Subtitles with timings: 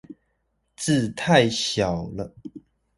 [0.75, 2.33] 字太小了